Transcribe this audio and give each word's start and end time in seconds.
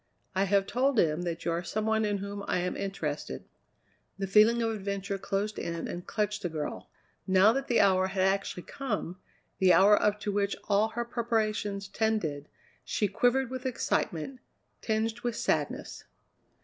I 0.33 0.45
have 0.45 0.65
told 0.65 0.97
him 0.97 1.21
that 1.25 1.45
you 1.45 1.51
are 1.51 1.61
some 1.63 1.85
one 1.85 2.05
in 2.05 2.17
whom 2.17 2.43
I 2.47 2.57
am 2.57 2.75
interested." 2.75 3.45
The 4.17 4.25
feeling 4.25 4.59
of 4.63 4.71
adventure 4.71 5.19
closed 5.19 5.59
in 5.59 5.87
and 5.87 6.07
clutched 6.07 6.41
the 6.41 6.49
girl. 6.49 6.89
Now 7.27 7.53
that 7.53 7.67
the 7.67 7.79
hour 7.81 8.07
had 8.07 8.23
actually 8.23 8.63
come, 8.63 9.19
the 9.59 9.73
hour 9.73 10.01
up 10.01 10.19
to 10.21 10.31
which 10.31 10.55
all 10.67 10.87
her 10.87 11.05
preparations 11.05 11.87
tended, 11.87 12.49
she 12.83 13.07
quivered 13.07 13.51
with 13.51 13.67
excitement 13.67 14.39
tinged 14.81 15.19
with 15.19 15.35
sadness. 15.35 16.05